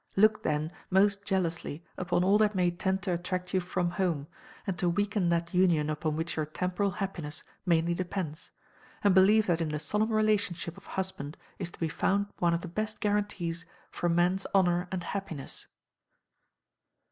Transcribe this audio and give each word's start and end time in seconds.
Look, 0.15 0.41
then, 0.41 0.71
most 0.89 1.25
jealously 1.25 1.85
upon 1.95 2.23
all 2.23 2.39
that 2.39 2.55
may 2.55 2.71
tend 2.71 3.03
to 3.03 3.13
attract 3.13 3.53
you 3.53 3.59
from 3.61 3.91
home, 3.91 4.25
and 4.65 4.75
to 4.79 4.89
weaken 4.89 5.29
that 5.29 5.53
union 5.53 5.91
upon 5.91 6.15
which 6.15 6.35
your 6.37 6.47
temporal 6.47 6.89
happiness 6.89 7.43
mainly 7.67 7.93
depends; 7.93 8.49
and 9.03 9.13
believe 9.13 9.45
that 9.45 9.61
in 9.61 9.69
the 9.69 9.77
solemn 9.77 10.11
relationship 10.11 10.75
of 10.75 10.87
husband 10.97 11.37
is 11.59 11.69
to 11.69 11.79
be 11.79 11.87
found 11.87 12.25
one 12.39 12.55
of 12.55 12.61
the 12.61 12.67
best 12.67 12.99
guarantees 12.99 13.63
for 13.91 14.09
man's 14.09 14.47
honour 14.55 14.87
and 14.91 15.03
happiness. 15.03 15.67